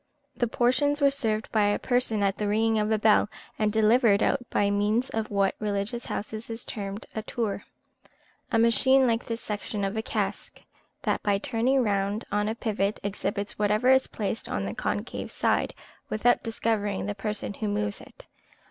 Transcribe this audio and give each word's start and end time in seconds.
The 0.35 0.47
portions 0.47 0.99
were 0.99 1.11
served 1.11 1.51
by 1.51 1.65
a 1.65 1.77
person 1.77 2.23
at 2.23 2.35
the 2.39 2.47
ringing 2.47 2.79
of 2.79 2.89
a 2.91 2.97
bell, 2.97 3.29
and 3.59 3.71
delivered 3.71 4.23
out 4.23 4.39
by 4.49 4.71
means 4.71 5.11
of 5.11 5.29
what 5.29 5.53
in 5.59 5.67
religious 5.67 6.07
houses 6.07 6.49
is 6.49 6.65
termed 6.65 7.05
a 7.13 7.21
tour 7.21 7.65
a 8.51 8.57
machine 8.57 9.05
like 9.05 9.27
the 9.27 9.37
section 9.37 9.83
of 9.83 9.95
a 9.95 10.01
cask, 10.01 10.59
that, 11.03 11.21
by 11.21 11.37
turning 11.37 11.83
round 11.83 12.25
on 12.31 12.49
a 12.49 12.55
pivot, 12.55 12.99
exhibits 13.03 13.59
whatever 13.59 13.89
is 13.91 14.07
placed 14.07 14.49
on 14.49 14.65
the 14.65 14.73
concave 14.73 15.29
side, 15.31 15.75
without 16.09 16.41
discovering 16.41 17.05
the 17.05 17.13
person 17.13 17.53
who 17.53 17.67
moves 17.67 18.01
it. 18.01 18.25